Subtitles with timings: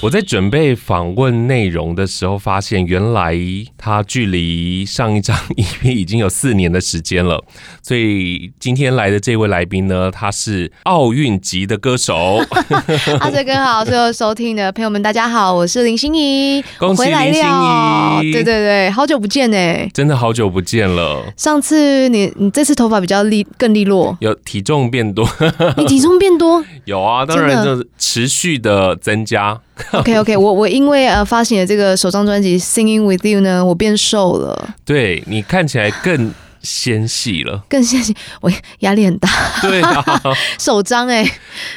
[0.00, 3.36] 我在准备访问内容的时候，发现原来
[3.76, 7.42] 他距离上一张 EP 已经有四年的时间了。
[7.82, 12.40] 所以今天来的这位来宾呢，他是奥运级的歌手。
[13.18, 18.32] 阿水哥好，所有收听的朋友们，大家好，我是林心怡，恭喜林心怡。
[18.32, 21.24] 对对对，好久不见哎，真的好久不见了。
[21.36, 25.28] 上次你你这次头发比较利更利落，有体重变多？
[25.76, 26.64] 你体重变多？
[26.84, 29.60] 有啊，当然就是持续的增加。
[29.92, 34.74] OK OK，我我因为呃发行了这个首张专辑《Singing with You》呢，我变瘦了。
[34.84, 36.32] 对，你看起来更
[36.62, 39.28] 纤细了， 更纤细，我压力很大。
[39.62, 40.20] 对啊，
[40.58, 41.24] 首张哎，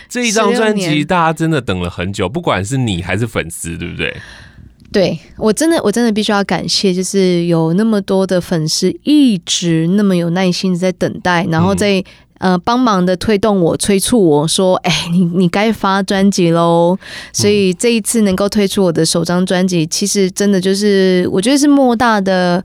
[0.09, 4.15] 这一张专辑大家真的等了很久，不管是你还是粉丝，对不对？
[4.91, 12.03] 对，我真的我真的必须要感谢，就是有那么多的粉丝一直那么有耐心在等待，然后在。
[12.41, 16.97] 嗯呃，帮忙的推动我，催促我说：“哎、欸，你你该发专辑喽！”
[17.33, 22.63] 所以这一次能够推出我的首张专辑，其实真的就是我觉得是莫大的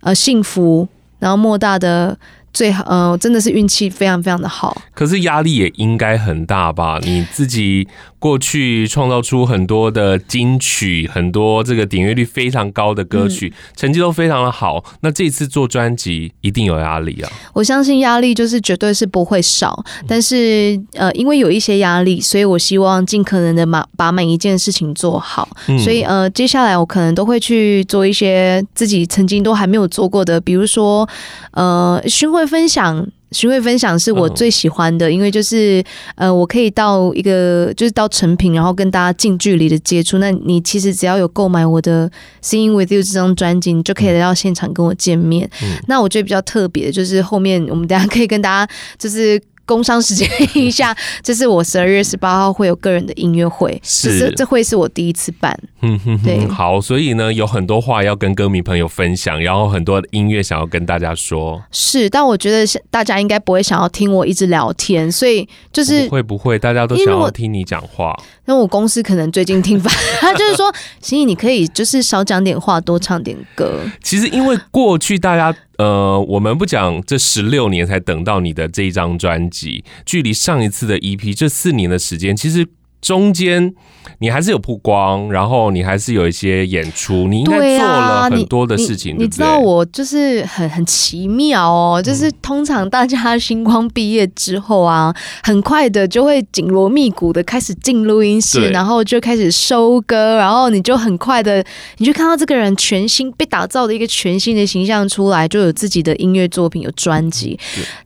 [0.00, 0.86] 呃幸福，
[1.18, 2.16] 然后莫大的。
[2.56, 4.74] 最好，呃，真的是运气非常非常的好。
[4.94, 6.98] 可是压力也应该很大吧？
[7.02, 7.86] 你自己
[8.18, 14.82] 过去创造出很多的金曲，很多这个点阅率非常高的歌曲，嗯、成绩都非常的好。
[15.02, 17.30] 那这次做专辑一定有压力啊！
[17.52, 25.46] 我相信压力就是绝对是不会少，但是呃，因为有一些压力，所以我希望尽可能的把把每一件事情做好。
[25.68, 31.06] 嗯、所以呃，接下来我可能都会去做一些自己曾经都还没有做过的，比如说
[31.50, 32.45] 呃，巡回。
[32.46, 35.82] 分享巡回分享是我最喜欢的，因为就是
[36.14, 40.18] 呃，我可以到一个就是到成品，然后跟大家近距离的接触。
[40.18, 42.08] 那你其实只要有购买我的
[42.42, 45.50] 《Singing with You》这张专辑，你就可以来到现场跟我见面。
[45.62, 49.42] 嗯、那我觉得比较特别的就是后面我们等下可以跟大家就是。
[49.66, 55.58] 工商时间一下， 这是我十二月十八号会有个人的音乐会，是这这会是我第一次办。
[55.82, 61.62] 嗯哼哼，对，好，所以呢，有很多话要跟歌迷朋友分享，然后很多音乐想要跟大家说。
[61.70, 68.16] 是，但我觉得大家应该不会想要听我一直聊天，所以就是会不会大家都想要听你讲话？
[68.46, 73.80] 那我公司可能最近听烦，他就是说，心怡你可以就是少讲点话，多唱点歌。
[74.02, 75.54] 其实因为过去大家。
[75.78, 82.66] 呃，我们不讲这十六年才等到你的这一张专辑，距离上一次的 EP 这四年的时间，其实。
[83.06, 83.72] 中间
[84.18, 95.14] 你还是有曝光，然后你还是有一些演出，你应该做了很多的事情，对啊，你，知道我就是很很奇妙哦，就是通常大家星光毕业之后啊，
[95.44, 101.64] 很快的就会紧锣密鼓的开始进录音室，然后就开始收歌，然后你就很快的，
[101.98, 107.56] 你就看到这个人全新被打造的一个全新的形象出来，就有自己的音乐作品，有专辑。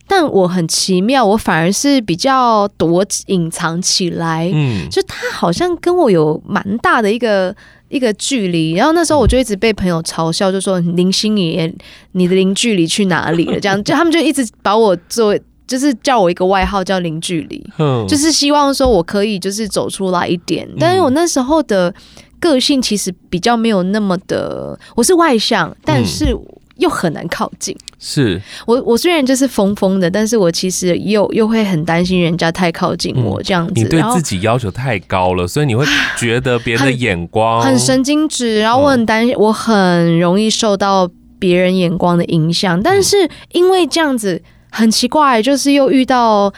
[0.07, 7.55] 但我很奇妙，我反而是比较躲隐藏起来，嗯，就他好像跟我有蛮大的一个
[7.87, 11.73] 一个距离，然后那时候我就一直被朋友嘲笑，就说林心怡，
[12.11, 13.59] 你的零距离去哪里了？
[13.59, 15.35] 这样就他们就一直把我做，
[15.65, 21.93] 就是叫我一个外号叫零距离，嗯，就是希望说我可以就是走出来一点，但是我那时候的
[22.39, 26.37] 个性其实比较没有那么的，我是外向，但是。
[26.81, 33.73] 又很难靠近，是我我虽然就是疯疯的，但是我其实又又会很担心人家太靠近我这样子。
[33.75, 35.85] 嗯、你对自己要求太高了，所以你会
[36.17, 42.81] 觉得别人的眼光很，很神经质，然后我很担心，我很容易受到别人眼光的影响。
[42.81, 44.41] 但是因为这样子
[44.71, 46.51] 很奇怪，就是又遇到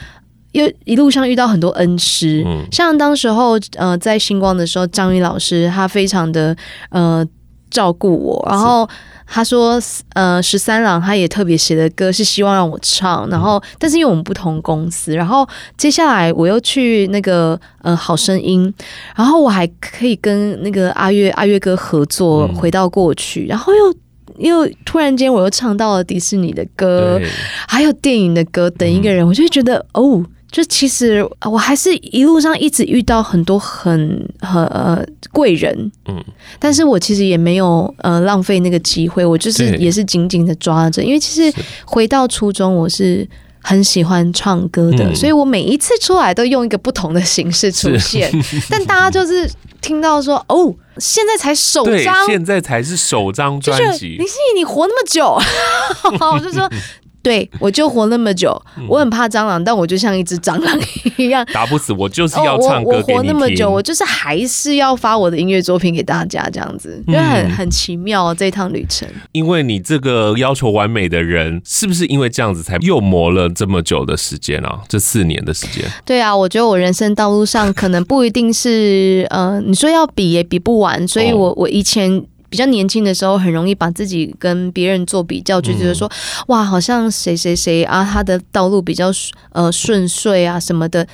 [0.52, 6.56] 又一路上遇到很多恩师，嗯、像当时候呃在星光的时候，张宇老师他非常的
[6.88, 7.22] 呃
[7.74, 8.88] 照顾我，然后。
[9.26, 9.80] 他说
[10.12, 15.48] ：“呃，十三郎他也特别写的歌是希望让我唱，然后但是因为我们不同公司，然后
[15.78, 18.72] 接下来我又去那个呃好声音，
[19.16, 23.94] 然后我还可以跟那个阿月阿月哥合作，回到过去，然后又
[24.36, 27.18] 又突然间我又唱到了迪士尼的歌，
[27.66, 30.22] 还有电影的歌，等一个人，我就会觉得哦。”
[30.54, 31.20] 就其实
[31.50, 36.24] 我还是一路上一直遇到很多很很呃贵人，嗯，
[36.60, 41.52] 但是我其实也没有呃浪费那个机会，我就是也是紧紧的抓着，因为其实
[41.84, 43.28] 回到初中，我是
[43.64, 48.30] 很喜欢唱歌的，所以我每一次出来都用一个不同的形式出现，
[48.70, 49.50] 但大家就是
[49.80, 55.36] 听到说哦，现在才首张，对，现在才是首张专辑，林心怡，你活那么久，
[56.32, 56.70] 我就说。
[57.24, 58.54] 对，我就活那么久，
[58.86, 60.78] 我很怕蟑螂，但我就像一只蟑螂
[61.16, 63.14] 一样，打不死我就是要唱歌给你听。
[63.14, 69.08] 我活那么久，我就是还是要发我的音乐作品给大家，这样子，就很很奇妙这一趟旅程。
[69.32, 74.80] 因为你这个要求完美的人，是不是因为这样子才又磨了这么久的时间啊？
[74.86, 75.82] 这四年的时间。
[76.04, 82.22] 对啊，我觉得我人生道路上可能不一定是，呃，你说要比也比不完，所以我我以前。
[82.54, 86.08] 比较年轻的时候，很容易把自己跟别人做比较，就觉得说，
[86.46, 89.10] 哇，好像谁谁谁啊，他的道路比较
[89.50, 91.04] 呃顺遂啊什么的，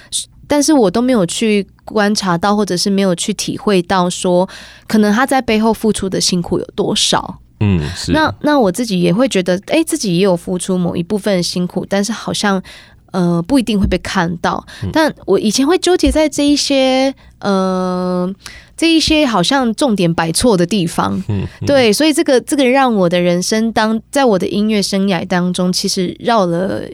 [0.46, 4.46] 但是我都没有去观察到，或者是没有去体会到，说
[4.87, 7.38] 可能他在背后付出的辛苦有多少。
[7.60, 8.12] 嗯，是。
[8.12, 12.62] 那那我自己也会觉得，哎，自己也有付出某一部分的辛苦，但是好像
[13.12, 14.66] 呃不一定会被看到。
[14.92, 18.32] 但我以前会纠结在这一些呃。
[18.76, 26.84] 这一些好像重点摆错的地方，嗯，嗯，对，所以这个这个让我的人生当在我的音乐生涯当中，其实绕了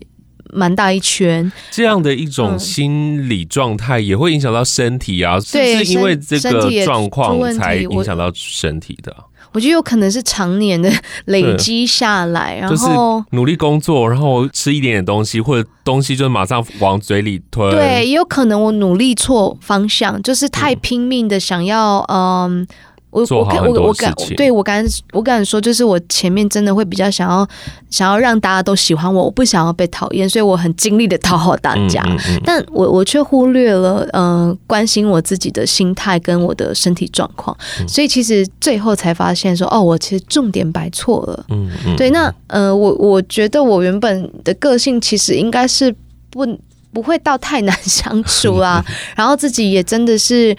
[0.52, 1.52] 蛮大一圈。
[1.70, 9.14] 这样的一种心理状态也会影响到身体啊，对，是因为这个状况才影响到身体的。
[9.56, 10.92] 我觉得有可能是常年的
[11.24, 17.70] 累积下来，然后、就是、努力工作，然后吃一点点东西，或者东西就马上往嘴里吞。
[17.70, 22.60] 对，也有可能我努力错方向，就是太拼命的想要，嗯。
[22.60, 22.66] 嗯
[23.16, 27.48] 我我我我敢对我敢我敢说，就是我前面真的会比较想要
[27.88, 32.02] 想要让大家都喜欢我，我不想要被讨厌，所以我很尽力的讨好大家。
[32.06, 37.56] 嗯嗯嗯、但我我却忽略了嗯、呃，关心我自己的心态跟我的身体状况。
[37.80, 41.46] 嗯、所以其实最后才发现说，哦，我其实重点摆错了。
[41.48, 45.90] 嗯，嗯对，那呃，我我觉得我原本的个性其实应该是
[46.28, 46.46] 不
[46.92, 48.84] 不会到太难相处啊，
[49.16, 50.54] 然后自己也真的是。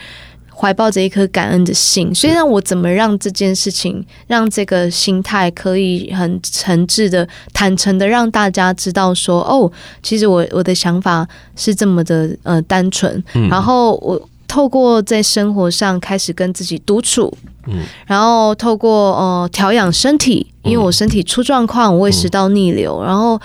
[0.59, 9.71] 怀抱着一颗感恩的心，所以让我怎么让这件事情，让这个心态可以很诚挚的、坦诚的让大家知道说，哦，
[10.01, 13.23] 其实我我的想法是这么的呃单纯。
[13.35, 17.31] 嗯、然后我透过在生活上开始跟自己独处，
[17.67, 23.39] 嗯，然后透过呃调养身体，因为我身体出状况，我胃食道逆流，嗯、然后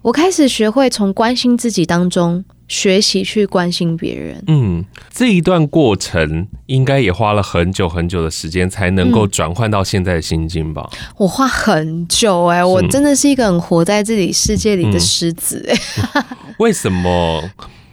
[0.00, 2.42] 我开始学会从关心自己当中。
[2.68, 10.88] 学习去关心别人，嗯，这一段过程应该也花了很久很久的时间，才能够转换到现在的心境吧？
[10.92, 16.20] 嗯、我花很久哎、欸，我真的是一个很活在自己世界里的狮子哎、欸。
[16.20, 16.24] 嗯、
[16.58, 17.42] 为什么？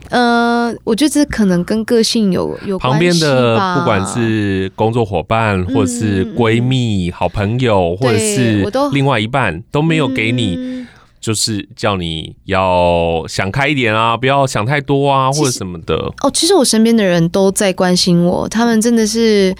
[0.09, 2.77] 呃，我觉得这可能跟个性有有。
[2.77, 10.84] 旁边的不管是工作伙伴，或者是闺蜜、嗯、好朋友，或者是另外一半，都，都没有给你。
[11.25, 15.95] 嗯就是叫你要想开一点啊，不要想太多啊，或者什么的。
[16.21, 19.55] 哦，其实我身边的人都在关心我，他们真的是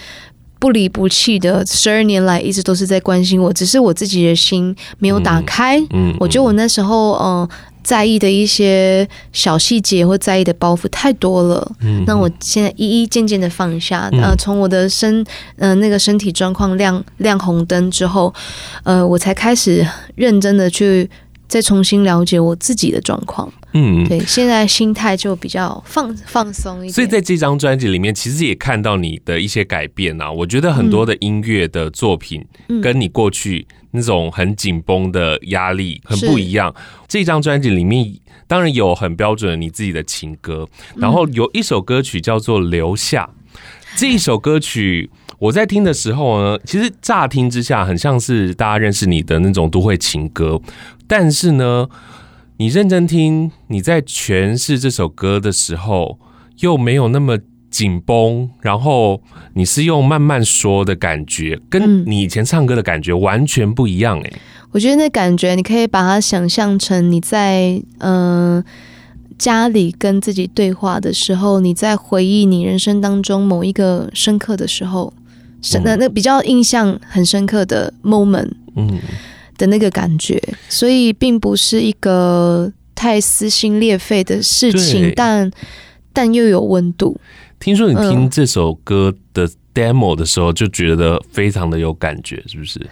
[0.59, 5.79] 不离不弃的，十二年来一直都是在关心我，只是我自己的心没有打开。
[5.89, 7.49] 嗯，嗯，我觉得我那时候嗯、呃、
[7.81, 11.71] 在意的一些小细节或在意的包袱太多了。
[11.81, 14.07] 嗯，那我现在一一渐渐的放下。
[14.21, 15.25] 呃，从我的身
[15.57, 18.31] 呃那个身体状况亮亮红灯之后，
[18.83, 19.83] 呃，我才开始
[20.13, 21.09] 认真的去。
[21.47, 26.93] 再重新了解我自己的状况，嗯，对，现在心态就比较放放松一点。
[26.93, 30.31] 所以在这张专辑里面，其实也看到你的一些改变啊。
[30.31, 32.45] 我觉得很多的音乐的作品，
[32.81, 36.73] 跟你过去那种很紧绷的压力很不一样。
[37.07, 38.13] 这张专辑里面
[38.47, 43.29] 当然有很标准你自己的情歌，然后有一首歌曲叫做《留下》。
[43.95, 45.09] 这一首歌曲
[45.39, 50.61] 我在听的时候呢，其实乍听之下很像是大家认识你的那种都会情歌。
[51.07, 51.87] 但是呢，
[52.57, 56.17] 你认真听，你在诠释这首歌的时候，
[56.59, 57.37] 又没有那么
[57.69, 59.21] 紧绷，然后
[59.53, 64.39] 你是用慢慢说的感觉，跟你以前唱歌的感觉完全不一样哎、欸，
[64.71, 68.63] 我觉得那感觉，你可以把它想象成你在嗯、呃、
[69.37, 75.13] 家里跟自己对话的时候，你在回忆你人生当中某一个深刻的时候，
[75.65, 78.99] 深那那比较印象很深刻的 moment，嗯。
[79.57, 85.49] 的那个感觉，所以并不是一个太撕心裂肺的事情，但
[86.11, 87.17] 但又有温度。
[87.57, 92.85] 听说你听这首歌的 demo 的时候，就觉得非常的有感觉，是不是？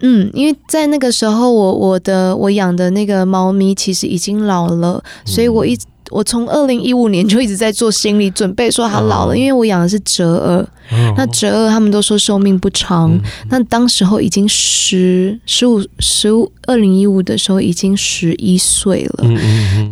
[0.00, 5.86] 嗯，因为在那个时候我，我我的我养的那个猫咪其实已经老了，所以我一直。
[6.10, 10.68] 我从二零一五年就一直在做心理准备，说他老了，因为我养的是折耳。
[11.16, 13.16] 那折耳他们都说寿命不长，
[13.48, 19.24] 那当时候已经十十五十五，二零一五的时候已经十一岁了。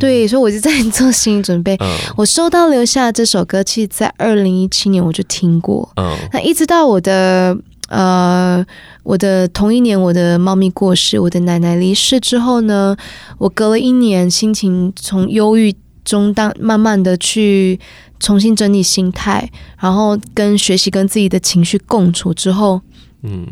[0.01, 1.79] 对，所以我就在做心理准备。
[2.17, 5.89] 我收到留下这首歌，其实在二零一七年我就听过。
[6.33, 7.57] 那一直到我的
[7.89, 8.65] 呃，
[9.05, 12.97] 我的同一年，我的猫咪过世，我的奶奶离世之后呢，
[13.39, 15.73] 我隔了一年，心情从忧郁
[16.09, 17.79] 中当慢慢的去
[18.19, 22.81] 重新整理心态，然后跟学习跟自己的情绪共处之后，
[23.23, 23.47] 嗯。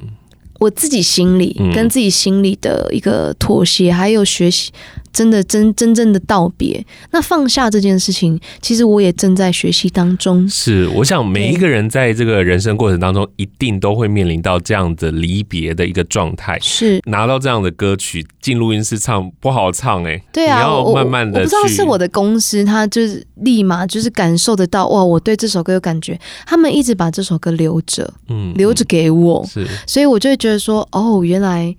[0.58, 4.72] 我自己心里跟自己心里的一个妥协，还有学习，
[5.16, 6.84] 真的真真正的道别。
[7.10, 10.48] 那放下这件事情，其实我也正在学习当中。
[10.48, 16.58] 是，我想每一个人在这个人生过程当中，一定都会面临到这样的离别的一个状态。
[16.60, 20.22] 是，拿到这样的歌曲进录音室唱不好唱哎、欸。
[20.32, 21.40] 对啊，你要慢慢的。
[21.40, 29.46] 我不知道是我的公司，他就是立马就是感受得到哇，我对这首歌有感觉，他们一直把这首歌留着，嗯，留着给我。
[29.46, 30.46] 是，所以我就会觉得。
[30.46, 31.74] 觉得说哦，原来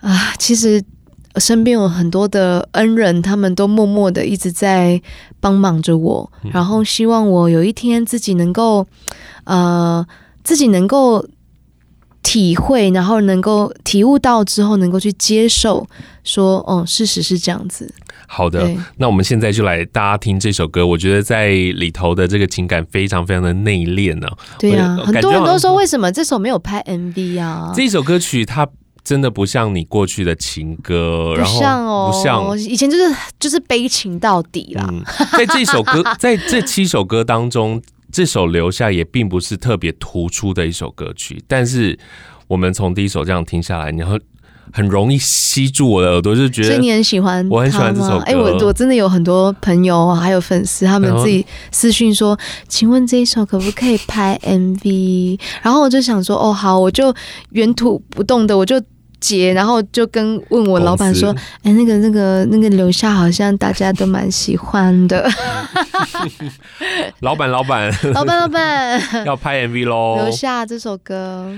[0.00, 0.80] 啊，其实
[1.36, 5.00] 身边有很多的恩人，他们都默默的一直在
[5.40, 8.86] 帮忙着我，然后希望我有一天自己能够
[9.44, 10.04] 呃，
[10.42, 11.24] 自己能够
[12.22, 15.86] 体会，然后能够体悟到之后，能够去接受，
[16.24, 17.92] 说哦，事实是这样子。
[18.26, 20.86] 好的，那我们现在就来大家听这首歌。
[20.86, 24.28] 我觉得在里头的这个情感非常非常的内敛呢。
[24.58, 27.72] 对呀、啊，很多人都说为什么这首没有拍 MV 啊？
[27.74, 28.68] 这首歌曲它
[29.08, 34.86] 真的不像你过去的情歌，不像哦，不像以前就是就是悲情到底啦。
[34.92, 37.80] 嗯、在这首歌， 在这七首歌当中，
[38.12, 41.98] 这首留下也并不是特别突出的一首歌曲，但是
[42.48, 44.18] 我们从第一首这样听下来，然后。
[44.70, 46.68] 很容易吸住我的耳朵，就觉得。
[46.68, 48.24] 所以你很喜欢，我很喜欢这首歌。
[48.26, 52.38] 哎、欸，我我真的有很多朋友还有粉丝，他们自己私讯说
[52.68, 57.14] ：“请问这一首可不可以拍 MV？” 然后我就想说：“哦，好，我就
[57.52, 58.78] 原土不动的，我就
[59.20, 65.30] 接，然后就跟问我老板说：‘哎、欸，那个那个那个留下，好像大家都蛮喜欢的。
[67.20, 70.16] ’老板，老板，老板，老板， 要拍 MV 喽！
[70.22, 71.52] 留下这首歌。”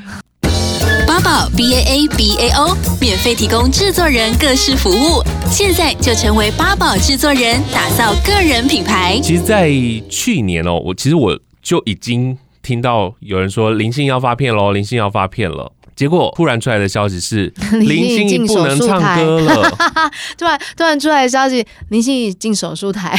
[1.06, 9.18] 八宝 B A A B A O 免费提供制作人各式服务，现在就成为八宝制作人，打造个人品牌。
[9.22, 9.70] 其实，在
[10.08, 12.36] 去年哦，我其实我就已经
[12.70, 15.72] 听到有人说林信要发片喽，林信要发片了。
[15.96, 19.68] 结果突然出来的消息是 林心不能唱歌了。
[20.38, 23.18] 突然突然出来的消息，林心已进手术台。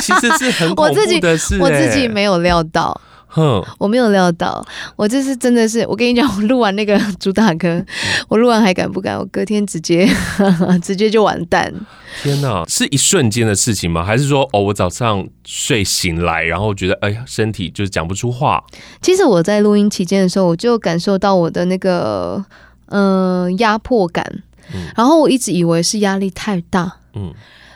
[0.00, 2.98] 其实是很恐怖的事， 我自己没有料到。
[3.34, 4.64] 哼，我没有料到，
[4.94, 7.84] 我这是真的是，我跟你讲，我录完那个 主打歌，
[8.28, 9.18] 我录完还敢不敢？
[9.18, 10.08] 我隔天直接
[10.80, 11.72] 直接就完蛋。
[12.22, 14.04] 天哪，是一瞬间的事情吗？
[14.04, 18.62] 还是说，哦，我早上睡醒来，然后觉得，哎呀，身体就是讲不出话。
[19.02, 22.40] 其实我在录音期间的时候，我就感受到我的那个
[22.86, 24.24] 嗯、呃、压迫感，
[24.72, 27.34] 嗯，然后我一直以为是压力太大，嗯。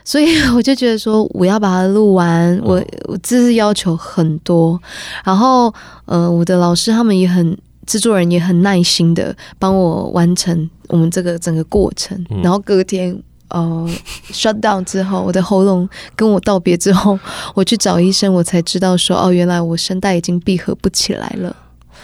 [0.08, 4.80] 所以 我就觉得说，我要把它录完，我我这是要求很多。
[5.22, 5.70] 然后，
[6.06, 7.54] 呃，我的老师他们也很，
[7.86, 12.18] 制作人也很耐心的帮我完成我们这个整个过程。
[12.42, 13.14] 然后隔天，
[13.48, 13.86] 呃，
[14.32, 15.86] shut down 之后，我的喉咙
[16.16, 17.18] 跟我道别之后，
[17.54, 21.54] 我去找医生，我才知道说，哦，原来我声带已经闭合不起来了。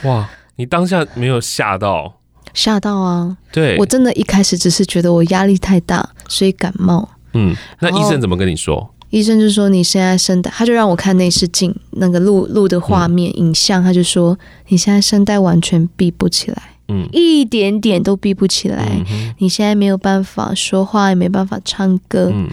[0.02, 2.20] 哇，你当下没有吓到？
[2.52, 3.36] 吓到啊！
[3.50, 7.08] 对，我真的一开始只是觉得我压力太大，所以感冒。
[7.34, 8.90] 嗯，那医生怎么跟你说？
[9.10, 14.36] 医生就说你现在声带，他就让我看内视镜那个录录的画面、嗯、影像，他就说
[14.68, 22.48] 你现在声带完全闭不起来，嗯，一点点都闭不起来，嗯、你现在没有办法说话，也没办法唱歌，嗯，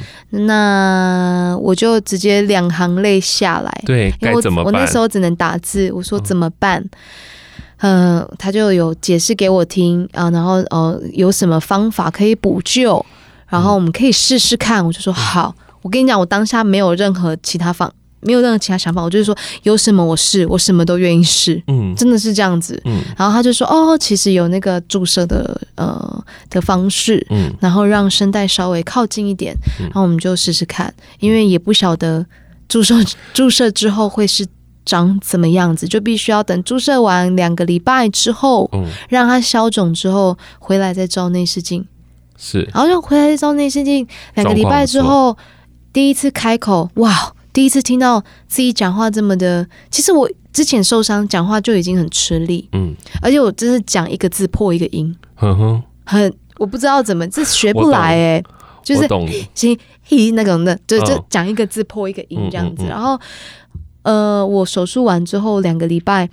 [0.45, 4.65] 那我就直接两行泪下来，对，该怎么办？
[4.65, 6.83] 我那时候只能打字，我说怎么办？
[7.77, 13.03] 嗯、呃，他就有解释给我听啊，然后呃，有什么方法可以补救？
[13.51, 15.53] 然后我们可以试试看，我就说好。
[15.83, 17.91] 我跟你讲，我当下没有任何其他方，
[18.21, 21.61] 没有任何其他想法，我就是说有什么我试，我什么都愿意试。
[21.67, 22.79] 嗯，真的是这样子。
[22.85, 32.25] 嗯，然后他就说哦，其实有那个注射的呃的方式，嗯，然后让声带稍微靠近一点，然后我们就试试看，因为也不晓得
[32.69, 32.95] 注射
[33.33, 34.45] 注射之后会是
[34.85, 41.83] 长怎么样子，就必须要等注射完两个礼拜之后，嗯，让它消肿之后回来再照内视镜。
[42.43, 45.37] 是，然后就回来照内心镜，两个礼拜之后，
[45.93, 49.67] 第一次开口，哇，第一次听到自己讲话这么的。
[49.91, 58.43] 其实我之前受伤讲话就已经很吃力，嗯，而且我真是讲一个字破一个音，哼哼，很我不知道怎么这学不来哎、欸，
[58.83, 59.07] 就是
[59.53, 62.85] 行嘿那种的，就就讲一个字破一个音这样子。
[62.87, 63.19] 然后
[64.01, 66.27] 呃，我手术完之后两个礼拜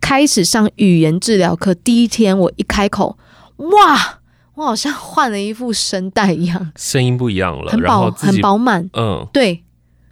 [0.00, 3.18] 开始上语言治疗课，第一天我一开口，
[3.58, 4.19] 哇！
[4.60, 9.64] 我好像换了一副声带一样， 声音不一样了，很饱，很饱满，嗯，对，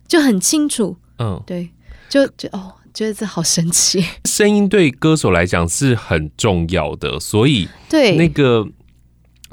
[0.07, 1.69] 就很清楚，嗯，对，
[2.09, 4.03] 就就哦，觉得这好神奇。
[4.25, 8.67] 声音对歌手来讲是很重要的，所以对那个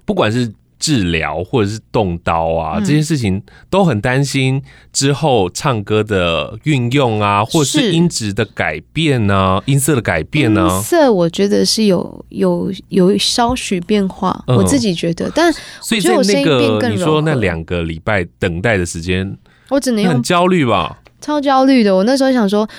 [0.06, 0.54] 不管是。
[0.86, 4.62] 治疗或者是动刀啊，这些事情都很担心
[4.94, 10.68] 之后唱歌的运用啊，或者是音质的改变啊，音色的改变啊。
[10.68, 15.28] 音色我觉得是有有有稍许变化，我自己觉得。
[15.34, 15.52] 但
[15.82, 19.36] 所以在那个你说那两个礼拜等待的时间，
[19.70, 21.96] 我只能用很焦虑吧，超焦虑的。
[21.96, 22.70] 我那时候想说。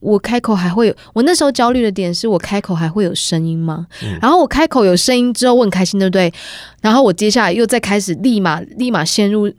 [0.00, 3.86] 我开口还会有，我那时候焦虑的点是我开口还会有声音吗？
[4.02, 6.32] 嗯、然后我开口有声音之后，我很开心，对不对？
[6.80, 9.52] 然后我接下来又再开始立马立马陷入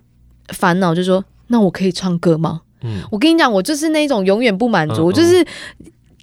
[0.49, 2.61] 烦恼，就说那我可以唱歌吗？
[2.83, 5.45] 嗯，我跟你讲，我就是那种永远不满足，就是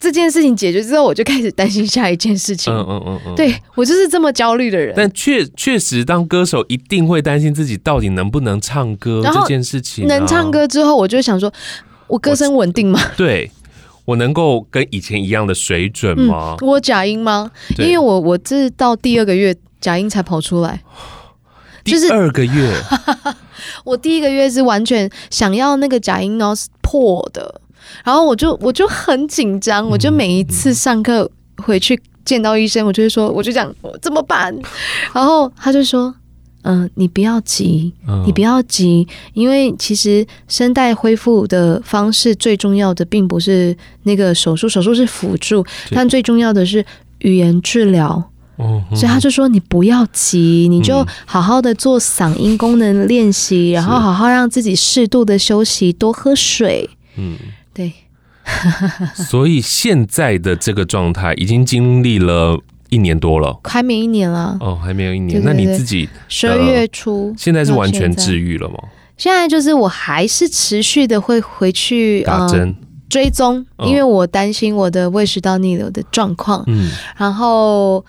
[0.00, 2.72] 这件事情解决之后，我就开始担心下一件事情。
[2.72, 4.92] 嗯嗯嗯嗯，对我就是这么焦虑的人。
[4.96, 10.08] 但确确实，当歌手一定会担心自己到底能不能唱歌这件事情、啊。
[10.08, 11.52] 能唱歌之后，我就想说，
[12.08, 13.00] 我歌声稳定吗？
[13.16, 13.48] 对。
[14.08, 16.56] 我能够跟以前一样的水准吗？
[16.62, 17.50] 嗯、我假音吗？
[17.76, 20.82] 因为我我这到第二个月假音才跑出来，
[21.84, 22.74] 就是第二个月。
[23.84, 27.60] 我第一个月是完全想要那个假音呢是破的，
[28.02, 34.56] 然后我就我就很紧张，我就每一次上课回去见到医生，我就会说，我就讲我怎么办？
[35.12, 36.14] 然后他就说。
[36.62, 37.92] 嗯、呃，你不要急，
[38.26, 46.84] 你不要急，因为其实声带恢复的方式最重要的并不是那个手术，手术是辅助，但最重要的是
[47.20, 48.30] 语言治疗。
[48.56, 56.90] 哦，所以他就说你不要急，你就好好的做嗓音功能练习，然后好好让自己适度的休息，多喝水。
[57.16, 57.36] 嗯，
[57.72, 57.92] 对。
[59.14, 62.60] 所以现在的这个状态已经经历了。
[62.88, 65.42] 一年多了，还没一年了哦，还没有一年。
[65.44, 68.76] 那你自己十二月初现在是完全治愈了吗？
[69.16, 76.62] 现在就是我还是持续的会回去打针、呃、追踪，因为我担心我的胃食道逆流的状况。
[76.66, 78.04] 嗯，然后。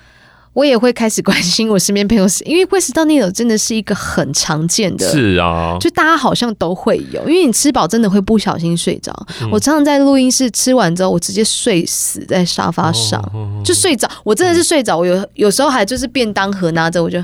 [0.53, 9.13] 我也会开始关心我身边朋友，因为胃食道逆流真的是一个很常见的，是啊，就大家好像都会有，因为你吃饱真的会不小心睡着。
[9.41, 14.09] 嗯、我常常在录音室吃完之后，我直接睡死在沙发上，哦、就睡着。
[14.23, 17.23] 我真的是睡着，我有有时候还就是便当盒拿着，我就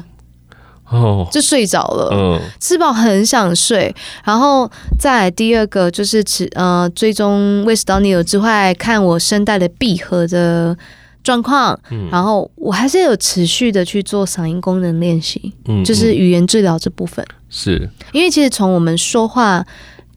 [0.89, 2.09] 哦就睡着了。
[2.13, 10.77] 嗯，吃饱很想睡，然后再来第二个就是吃呃追踪胃食道逆流之外，看我声带的闭合的。
[11.25, 11.77] 状况，
[12.11, 19.65] 然后我还是有持续的去做嗓音功能练习，嗯，就是语言治疗这部分，是因为其实从我们说话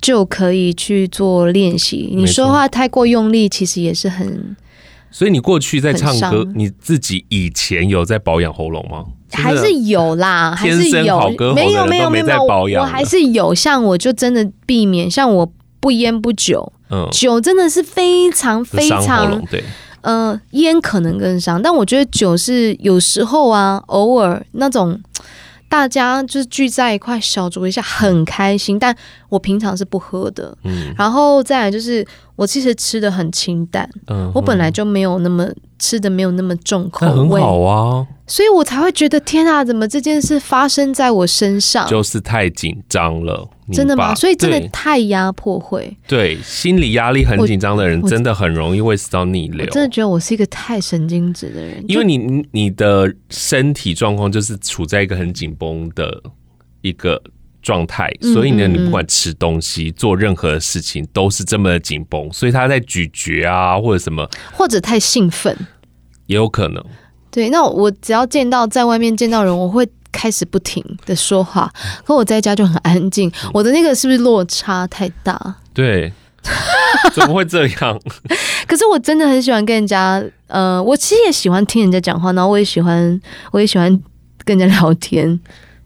[0.02, 4.54] 就可以去做练习，你说话太过用力，其实也是很。
[5.10, 9.06] 所以你过去在唱歌，你自己以前有在保养喉咙吗？
[9.32, 13.54] 还是有啦， 还是有，没有没有没有保养，我还是有。
[13.54, 19.64] 像我就真的避免，像我不烟不酒，嗯，酒真的是非常非常对。
[20.02, 25.00] 呃，烟可能更伤，但我觉得酒是有时候啊，偶尔那种
[25.68, 28.96] 大家就是聚在一块小酌一下很开心，但
[29.28, 30.56] 我平常是不喝的。
[30.64, 32.06] 嗯，然后再来就是
[32.36, 35.46] 我其实吃的很清淡，嗯，我本来就没有那么
[35.78, 38.06] 吃的没有那么重口味，很好啊。
[38.26, 41.88] 所以我才会觉得天啊，怎么这件事发生在我身上？
[41.88, 44.14] 就是太紧张了，真的吗？
[44.14, 49.64] 所以真的太压迫会，对，心理压力很紧张的人，真的很容易胃食道逆流。
[49.64, 56.22] 我真的觉得我是一个太神经质的人，因为你你的身体状况就是处在一个很紧绷的
[56.82, 57.22] 一个
[57.62, 65.56] 状态，所以呢，你不管吃东西、做任何事情都是这么的紧绷，所以他在咀嚼啊或者什么，或者太兴奋，
[66.26, 66.84] 也有可能。
[67.30, 71.70] 对，那我只要见到在外面见到人，我会开始不停的说话，
[72.04, 73.30] 可我在家就很安静。
[73.52, 75.56] 我的那个是不是落差太大？
[75.74, 76.12] 对，
[77.12, 78.00] 怎么会这样？
[78.66, 83.20] 可是我真的很喜欢跟人家，呃，我其实也喜欢听人家讲话，然后我也喜欢，
[83.52, 83.88] 我也喜欢
[84.44, 85.38] 跟人家聊天。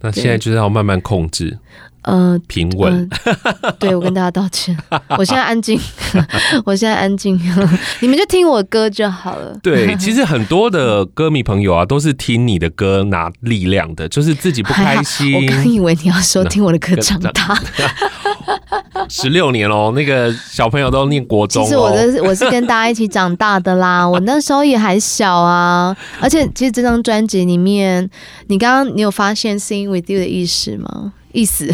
[0.03, 1.57] 那现在就是要慢慢控制。
[2.03, 3.73] 呃，平稳、呃。
[3.79, 4.77] 对，我跟大家道歉，
[5.17, 5.79] 我现在安静，
[6.65, 7.39] 我现在安静，
[8.01, 9.57] 你们就听我歌就好了。
[9.63, 15.35] 对，其实很多的歌迷朋友啊，都是听你的歌拿力量的，就是自己不开心。
[15.35, 17.57] 我刚以为你要说听我的歌长大，
[19.09, 21.63] 十六年哦，那个小朋友都念国中。
[21.65, 25.97] 其实我的我是跟大家一起长大的啦，我那时候也还小啊。
[26.21, 28.09] 而且，其实这张专辑里面，
[28.49, 31.13] 你刚刚你有发现 “sing with you” 的意思吗？
[31.33, 31.73] 意思。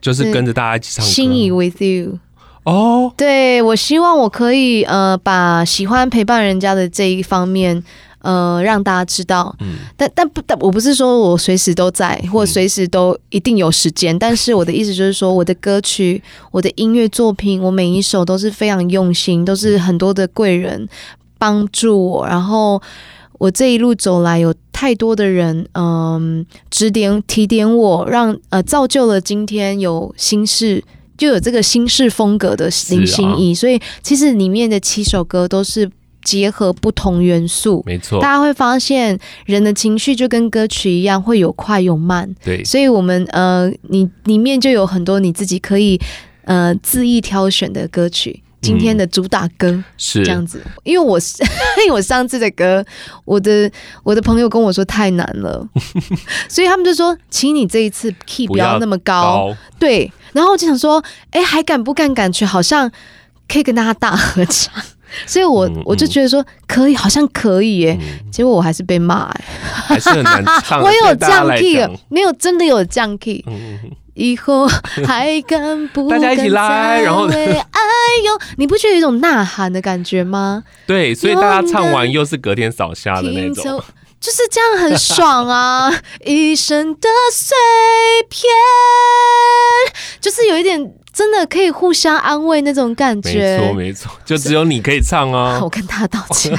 [0.00, 2.18] 就是跟着大家一起唱歌，心仪 with you
[2.64, 3.12] 哦，oh?
[3.16, 7.82] 对，我希望我可以呃把喜欢陪伴人家的这一方面
[8.20, 9.54] 呃让大家知道。
[9.60, 14.14] 嗯，但但不但我不是说我随时都在，或随时都一定有时间。
[14.14, 20.88] 嗯、但是我的意思就是说，我的歌曲、我的音乐作品，我每一首都是非常用心，都是很多的贵人
[21.38, 22.82] 帮助我，然后。
[23.38, 30.84] 我这一路走来，有太多的人，嗯，指点提点我，让呃造就了今天有新式，
[31.16, 33.52] 就有这个新式风格的林心怡。
[33.52, 35.90] 啊、所以其实里面的七首歌都是
[36.22, 38.20] 结合不同元素，没错。
[38.20, 42.30] 大家会发现人的情绪就跟歌曲一样，会有快有慢。
[42.44, 45.98] 对，所以我们呃，你里面就有很多你自己可以
[46.44, 48.42] 呃恣意挑选的歌曲。
[48.62, 51.42] 今天的主打歌是这样子，因为我是
[51.84, 52.84] 因为我上次的歌，
[53.24, 53.70] 我的
[54.02, 55.66] 我的朋友跟我说太难了，
[56.48, 60.10] 所以他们就说，请你这一次 key 不要那么高，高对。
[60.32, 62.12] 然后我就想说，哎，还敢不敢？
[62.12, 62.90] 感觉好像
[63.48, 64.72] 可以跟大家大合唱，
[65.26, 67.98] 所以我我就觉得说可以，好像可以耶。
[68.30, 69.44] 结果我还是被骂，哎，
[69.86, 70.82] 还是很难唱。
[70.82, 73.42] 我有降 key，没有真的有降 key。
[74.16, 74.66] 以后
[75.06, 76.18] 还敢不敢？
[76.20, 77.36] 大家一起来，然后哎
[78.24, 80.64] 呦， 你不觉得有一种呐喊的感觉吗？
[80.86, 83.82] 对，所以大家唱完又是隔天扫虾的那种，
[84.26, 85.88] 就是这样很爽啊！
[86.26, 87.54] 一生的碎
[88.28, 88.42] 片，
[90.20, 90.92] 就是有一点。
[91.16, 95.58] 真的可以互相安慰那种感觉，没错没错，就只有你可以唱哦。
[95.64, 96.52] 我跟他道歉，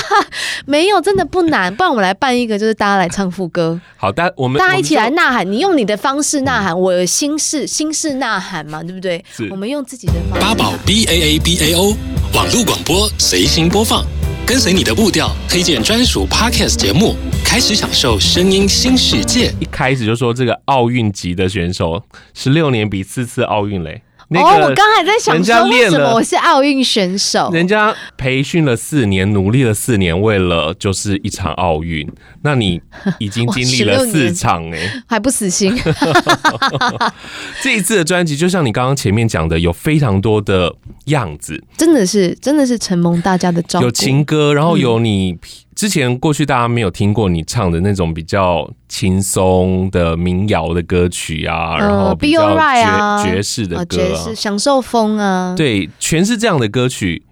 [0.66, 1.74] 没有，真的不难。
[1.74, 3.80] 不然我们来办一个，就是大家来唱副歌。
[3.96, 5.50] 好的，我们大家一起来呐喊。
[5.50, 9.24] 你用你的方式呐喊，嗯、我有心事心事呐喊嘛，对不对？
[9.50, 10.44] 我们用自己的方式。
[10.46, 11.96] 八宝 B A A B A O
[12.34, 14.04] 网络广播随心播放，
[14.46, 19.50] 跟随你的步调，推荐专属 Podcast 节目，开始享受声音新世界。
[19.58, 22.02] 一开始就说这个奥运级的选手，
[22.34, 24.02] 十六年比四次奥运嘞。
[24.28, 27.50] 那个、哦，我刚才在想说，为什么我是奥运选手？
[27.52, 32.10] 人家培训了四年，努力了四年，为了就是一场奥运。
[32.42, 32.80] 那你
[33.18, 35.74] 已经 经历了四场哎、欸，还不死心。
[37.62, 40.74] 这一次的专辑，就像你刚刚前面讲的，有非常多的
[41.06, 43.84] 样子，真的是，真的是承蒙大家的照顾。
[43.84, 45.32] 有情歌，然后有你。
[45.32, 45.38] 嗯
[45.74, 57.22] 之前过去大家没有听过你唱的那种比较轻松的民谣的歌曲啊，然后比较爵爵士的歌，爵士享受风啊，对，全是这样的歌曲，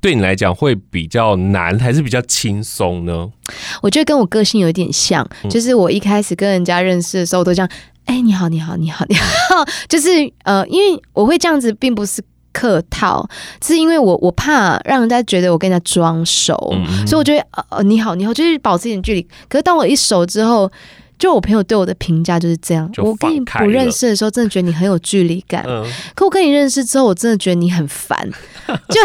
[0.00, 3.30] 对你来讲会比较难还是比较轻松呢？
[3.82, 7.68] 我觉得跟我个性有点像，就是我一开始跟人家认识的时候都这样，
[8.04, 10.08] 哎，你好，你好，你好，你好，就是
[10.44, 12.22] 呃，因为我会这样子，并不是。
[12.58, 13.24] 客套
[13.64, 16.56] 是因为我我怕让人家觉得我跟人家装熟，
[17.06, 19.22] 所以我觉得呃你好你好就是保持一点距离。
[19.48, 20.68] 可是当我一熟之后，
[21.18, 22.90] 就我朋友对我的评价就是这样。
[22.96, 25.64] 我跟你不认识的时候，真的觉得你很有距离感。
[25.68, 25.84] 嗯、
[26.16, 28.28] 可我跟你认识之后，我真的觉得你很烦。
[28.66, 29.00] 就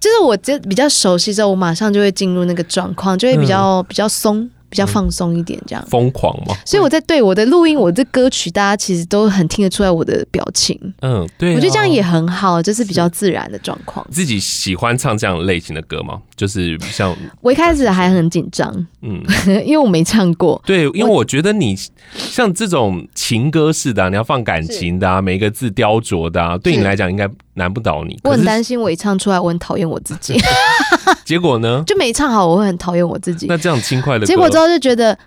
[0.00, 4.50] 就是我这比较熟悉之后，我马上就会进入那个状况，就会比较、嗯、比较松。
[4.72, 6.56] 比较放松一点，这样疯狂嘛。
[6.64, 10.74] 所以我在对我的录音，我的歌曲，大家其实都很听得出来我的表情。
[11.02, 14.06] 嗯，对，我觉得这样也很好，就是比较自然的状况。
[14.10, 16.22] 自己喜欢唱这样类型的歌吗？
[16.34, 19.22] 就是像我一开始还很紧张，嗯，
[19.66, 20.58] 因为我没唱过。
[20.64, 21.76] 对，因为我觉得你
[22.14, 28.18] 像这种情歌式的，你要放感情的，每一个字雕琢的，对你来讲应该难不倒你。
[28.24, 30.38] 我很担心我一唱出来，我很讨厌我自己。
[31.24, 31.82] 结果呢？
[31.86, 33.46] 就没唱好，我会很讨厌我自己。
[33.48, 35.18] 那这样轻快的结果之后就觉得。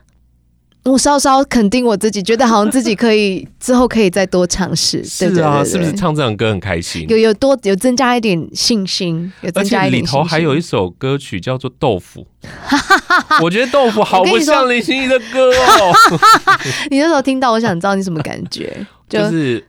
[0.88, 5.04] 我稍稍肯定我自己，觉得好像自己可以之后可以再多尝试。
[5.04, 7.08] 是啊，是不是唱这首歌很开心？
[7.10, 10.20] 有有多有增加一点信心，有增加一点信心。
[10.20, 12.28] 里头还有一首歌曲叫做《豆腐》，
[13.42, 15.92] 我觉得《豆腐》好不像林心怡的歌哦。
[16.92, 18.86] 你那时候听到，我想知道你什么感觉？
[19.10, 19.68] 就是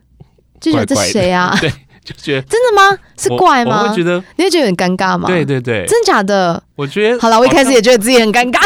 [0.61, 1.57] 就觉得这谁啊？
[1.59, 1.73] 对，
[2.07, 2.97] 就觉得真的吗？
[3.19, 3.83] 是怪吗？
[3.83, 5.27] 我会觉得你会觉得有点尴尬吗？
[5.27, 6.63] 对对对，真假的？
[6.77, 8.61] 我觉得好了，我一开始也觉得自己很尴尬。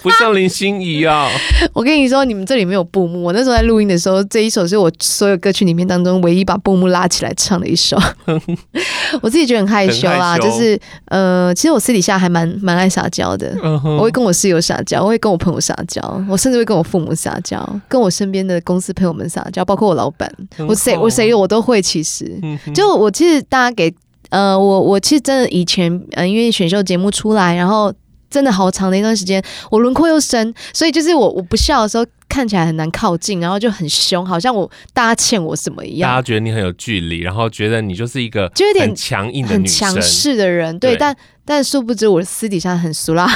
[0.00, 1.28] 不像林心怡啊！
[1.74, 3.24] 我跟你说，你们这里没有布幕。
[3.24, 7.98] 我那时候在录音的时候，这一首是我所有歌曲里面当中唯一把布幕拉起来唱的一首。
[9.20, 13.52] 我自己觉得很害羞啦，羞就是呃，其实我私底下还蛮蛮爱撒娇的。
[13.56, 13.96] Uh huh.
[13.96, 20.32] 我会跟我室友撒娇，我会跟我朋友撒娇，我甚至会跟我父母撒娇，跟我身边的公司朋友们撒娇，包括我老板，
[20.68, 21.82] 我谁我谁我都会。
[21.82, 22.38] 其实，
[22.74, 23.92] 就我其实大家给
[24.30, 27.92] 呃，我我其实真的以前呃，因为选秀节目出来，然后。
[28.30, 36.10] 真的好长的一段时间，我轮廓又深，所以就是我我不笑的时候看起来很难靠近，然后就很凶，好像我大家欠我什么一样。
[36.10, 41.16] 大家觉得你很有距离，然后觉得你就是一个就有点强硬的很强势的人，对，对但。
[41.48, 43.26] 但殊不知，我私底下很俗辣，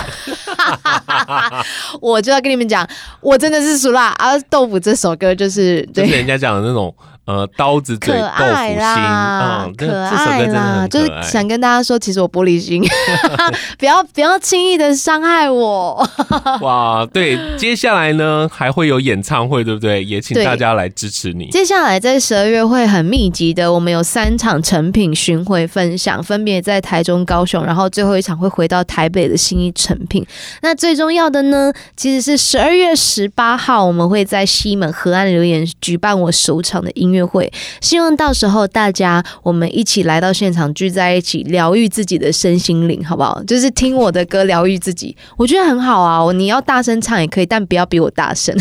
[1.98, 2.86] 我就要跟你们讲，
[3.22, 4.08] 我真的是俗辣。
[4.18, 6.94] 而、啊《豆腐》这首歌就是，对就是人家讲的那种
[7.24, 12.82] 呃，刀子嘴豆腐心，嗯，可爱啦，就是想跟大家说，其实我玻璃心，
[13.78, 16.08] 不要不要轻易的伤害我。
[16.62, 20.02] 哇，对，接下来呢还会有演唱会，对不对？
[20.02, 21.48] 也请大家来支持你。
[21.50, 30.26] 接下来在十二月会很密集的，我们有三场成品巡回分享，分别在台中、高雄，然后最后一场会回到台北的新一成品。
[30.62, 43.42] 那最重要的呢，其实是十二月十八号，我们会在西门河岸留言举办我首场的音乐会，希望到时候大家我们一起来到现场聚在一起，疗愈自己的身心灵，好不好？
[43.44, 46.32] 就是听我的歌疗愈自己，我觉得很好啊。
[46.32, 48.56] 你要大声唱也可以，但不要比我大声。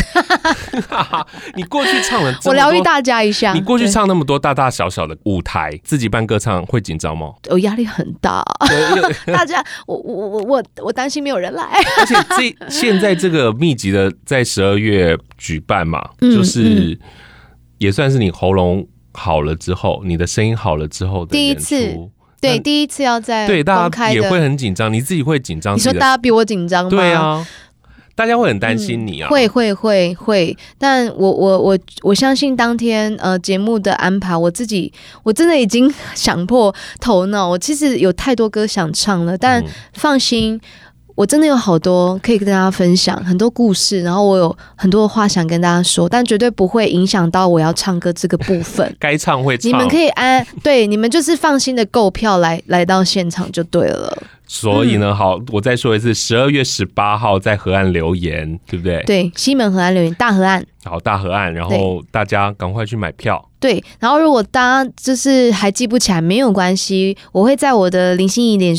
[1.54, 3.52] 你过去唱了，我疗愈大家一下。
[3.52, 7.32] 你过去唱那么多大大小小的舞台，自己办歌唱会紧张吗？
[7.50, 8.44] 我压力很大，
[9.26, 11.64] 大家，我我我我我担心没有人来。
[11.98, 16.98] 而且这现在这个密集的在十二月举办嘛， 就是。
[17.82, 21.98] 也算是你喉咙好了之后，你的声音好了之后的第一次，
[22.40, 25.74] 对，第一次要在对大家也会很紧张，你自己会紧张。
[25.74, 26.90] 你说大家比我紧张吗？
[26.90, 27.44] 对啊，
[28.14, 30.56] 大家会很担心你啊，嗯、会会会会。
[30.78, 34.92] 但我我我我相信当天呃节目的安排，我自己
[35.24, 39.64] 我真的已经 想破头脑，我其实有太多歌想唱了，但
[39.94, 40.60] 放心。
[41.12, 48.90] 嗯我真的有好多可以跟大家分享，很多故事，然后我有很多话想跟大家说，但绝对不会影响到我要唱歌这个部分。
[48.98, 54.22] 该唱会唱，你们可以安对，你们就是放心的购票来来到现场就对了。
[54.46, 59.02] 所以呢，好，我再说一次，十二月十八号在河岸留言，对不对？
[59.04, 60.64] 对，西门河岸留言，大河岸。
[60.84, 63.48] 好，大河岸，然后大家赶快去买票。
[63.60, 68.74] 对，然后如果大家就是还记不起来，没有关系，我会在我的林心怡脸。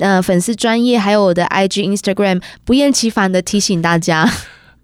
[0.00, 4.28] 呃，粉丝专业还有我的 IG Instagram 不厌其烦的提醒大家，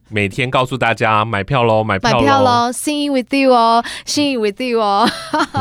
[0.08, 5.06] 每天告诉大家买票喽，买票喽，，Sing with you 哦，Sing with you 哦。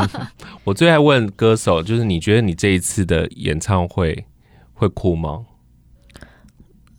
[0.64, 4.24] 我最爱问歌手，就是你觉得你这一次的演唱会
[4.72, 5.42] 会哭吗？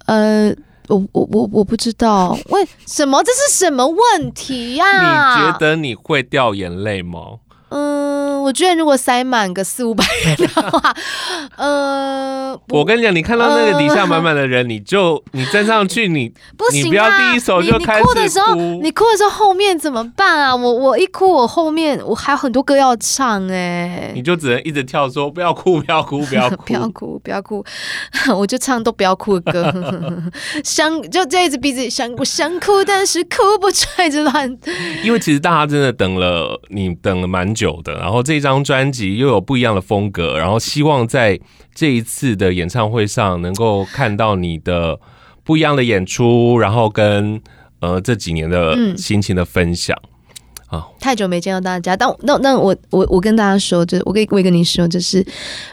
[0.06, 0.54] 呃，
[0.88, 3.24] 我我我我不知道，为什么？
[3.24, 4.86] 这是什么问题呀？
[4.86, 5.36] 啊？
[5.48, 7.40] 你觉得你会掉眼泪吗？
[7.70, 8.05] 嗯，
[8.46, 10.94] 我觉得如果塞满个四五百人的话，
[11.58, 18.14] 呃，我跟你讲，你看到那个底下满满的人，呃、你 就你站上去，你不行、啊、你不要第一首就开始哭。
[18.14, 20.56] 的时候，你哭的时候后面怎么办啊？
[20.56, 27.66] 我我一哭，我后面我还有很多歌要唱哎、欸，你就只能一直跳说 不要哭，不要哭，不要哭，不要哭，不要哭，
[28.38, 29.74] 我就唱都不要哭的歌，
[30.64, 34.56] 想就这一直鼻子想我想哭，但是哭不出来，就乱。
[35.04, 37.82] 因为其实大家真的等了，你等了蛮久。
[37.84, 41.40] 的，然后这张专辑又有不一样的风格，然后希望在
[41.74, 45.00] 这一次的演唱会上能够看到你的
[45.44, 47.42] 不一样的演出，然后跟
[47.80, 49.98] 呃这几年的心情的分享
[50.68, 50.80] 啊。
[50.80, 55.26] 嗯、太久没见到大家，但那那我我我跟大家说，就是我可以我跟你说，就是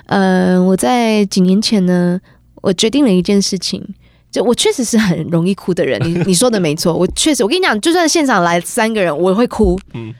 [0.06, 2.20] 呃我在几年前呢，
[2.62, 3.82] 我决定了一件事情。
[4.30, 9.78] 就我确实是很容易哭的人，你你说的没错，我确实，我跟你讲，就算现场来三个人，我也会哭。
[9.92, 10.10] 嗯，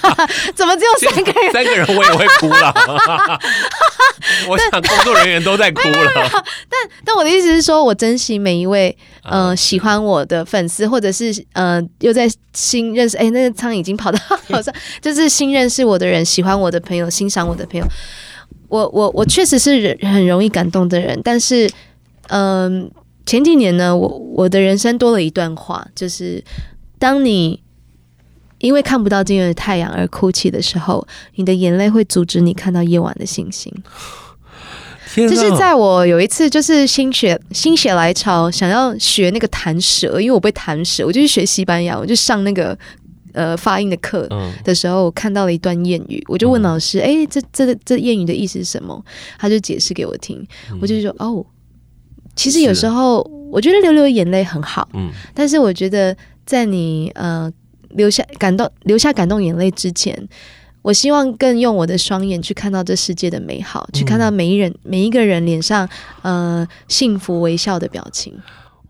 [0.54, 1.52] 怎么只有三个人？
[1.52, 2.72] 三个人我也会哭了。
[4.48, 6.10] 我想工作人员都在哭了。
[6.68, 14.18] 但但我的意思是说，我珍惜每一位呃喜欢我的粉丝，或者是呃又在新认识，哎、欸，那个仓已经跑到
[14.50, 17.86] 好像 就是新认识我的人，喜欢我的朋友，欣赏我的朋友。
[18.68, 21.70] 我我我确实是很容易感动的人，但是
[22.28, 22.82] 嗯。
[22.82, 26.42] 呃前几年呢，我我的人生多了一段话，就是
[26.98, 27.62] 当你
[28.62, 33.70] 因为看不到今日的太阳而哭泣的时候，你的眼泪会阻止你看到夜晚的星星。
[35.14, 42.78] 这是在我有一次就是心血心血来潮，想要学那个弹舌，因为我被弹舌，我就去学西班牙，我就上那个
[43.34, 44.26] 呃发音的课
[44.64, 49.04] 的时候，我看到了一段谚语，我就问老师：“哎，这这这谚语的意思是什么？”
[49.38, 50.42] 他就解释给我听，
[50.80, 51.44] 我就说：“哦。”
[52.34, 53.20] 其实有时候，
[53.50, 57.52] 我觉得流流眼泪很好，嗯，但是我觉得在你呃
[57.94, 60.28] 流下感动、流下感动眼泪之前，
[60.82, 65.88] 我希望更用我的双眼去看到这世界的美好，嗯、去看到每一人、每一个人脸上
[66.22, 68.38] 呃幸福微笑的表情。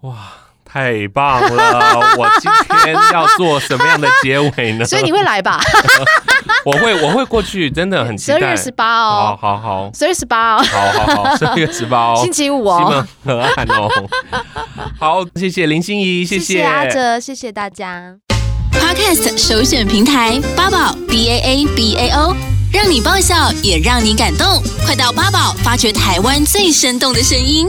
[0.02, 0.16] 哇！
[0.64, 2.16] 太棒了！
[2.16, 2.50] 我今
[2.82, 4.84] 天要做什么样的结尾呢？
[4.88, 5.60] 所以你会来吧？
[6.64, 8.38] 我会，我会过去，真的很期待。
[8.38, 13.90] 十二月十八哦，好好好，十二月十八哦，好好好，十二月 十八哦，星期五哦，西门河岸哦。
[14.98, 18.31] 好，谢谢林心怡，谢谢阿哲，谢谢大家。
[18.72, 22.36] Podcast 首选平台八宝 B A A B A O，
[22.72, 27.68] 让你爆笑也让你感动，快到八宝发掘台湾最生动的声音。